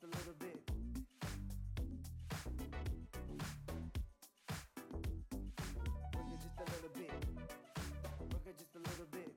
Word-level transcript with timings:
just 0.00 0.14
a 0.14 0.16
little 0.16 0.34
bit. 0.38 0.56
Work 6.14 6.28
it 6.32 6.38
just 6.40 6.58
a 6.58 6.64
little 6.72 6.92
bit. 6.94 7.12
Work 8.32 8.46
it 8.46 8.56
just 8.58 8.74
a 8.74 8.78
little 8.78 9.06
bit. 9.10 9.30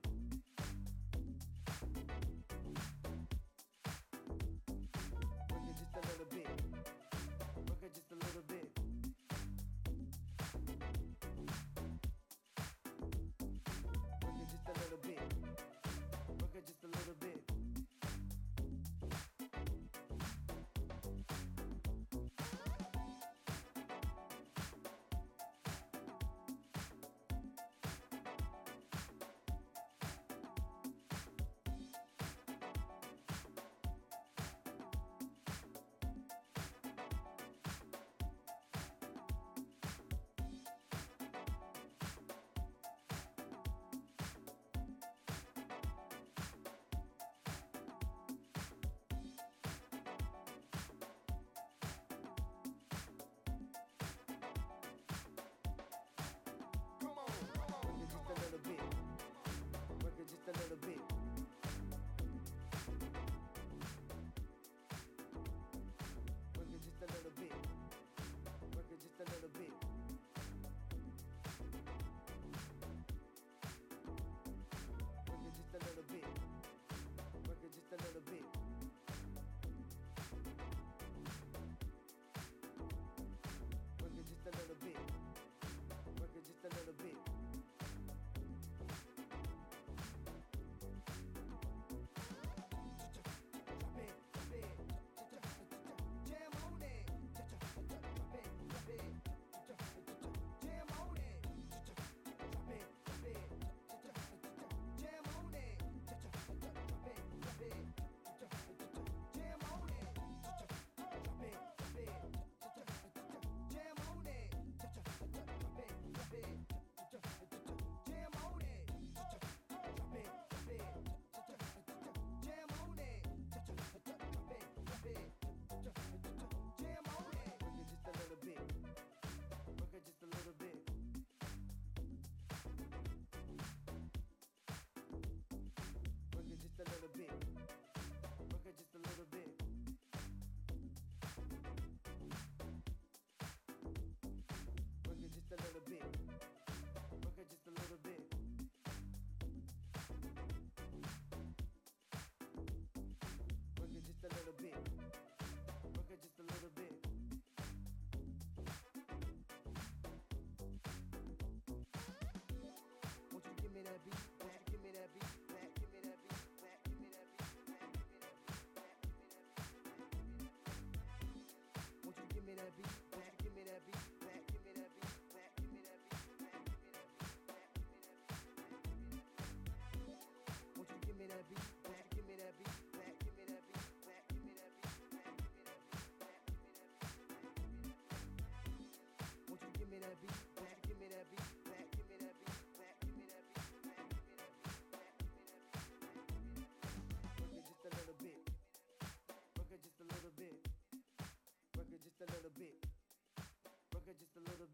Work 5.50 5.66
it 5.66 5.74
just 5.76 5.96
a 5.96 6.00
little 6.00 6.28
bit. 6.30 6.48
Work 7.68 7.82
it 7.82 7.92
just 7.94 8.10
a 8.10 8.14
little 8.14 8.42
bit. 8.48 8.68
Work 14.22 14.38
it 14.40 14.48
just 14.48 14.68
a 14.68 14.72
little 14.80 14.98
bit. 15.02 15.20
Work 16.40 16.54
it 16.56 16.66
just 16.66 16.84
a 16.84 16.86
little 16.86 17.14
bit. 17.20 17.23
bit. 58.64 58.80
Work 60.02 60.14
it 60.18 60.28
just 60.28 60.48
a 60.48 60.52
little 60.62 60.76
bit. 60.86 61.13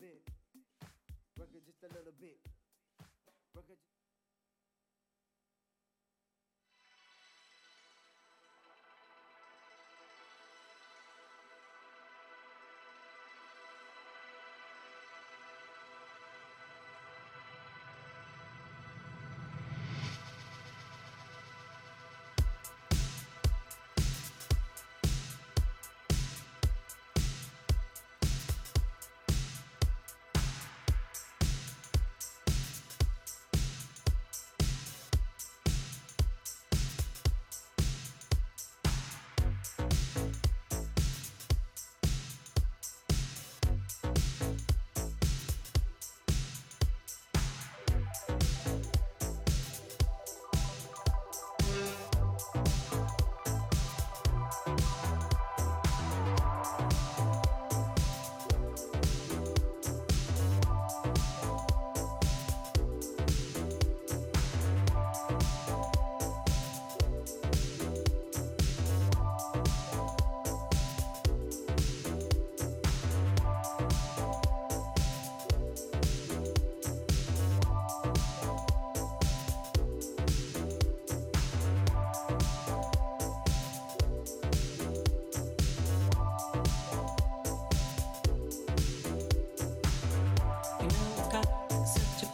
Bit. 0.00 0.24
Work 1.38 1.52
it 1.52 1.60
just 1.68 1.84
a 1.84 1.92
little 1.92 2.16
bit. 2.18 2.39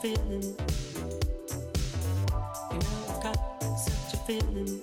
feeling. 0.06 0.56
You 2.70 2.78
know 2.78 2.96
I've 3.08 3.22
got 3.24 3.38
such 3.76 4.14
a 4.14 4.16
feeling. 4.18 4.80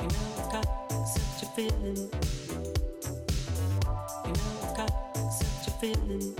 You 0.00 0.06
know 0.06 0.26
I've 0.38 0.52
got 0.52 0.66
such 1.08 1.42
a 1.42 1.46
feeling. 1.56 2.10
You 4.26 4.32
know 4.32 4.48
I've 4.62 4.76
got 4.76 4.92
such 5.32 5.66
a 5.66 5.70
feeling. 5.80 6.36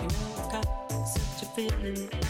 You 0.00 0.08
know 0.08 0.26
I've 0.36 0.52
got 0.52 0.66
such 1.06 1.42
a 1.42 1.46
feeling. 1.56 2.29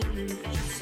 feeling. 0.00 0.79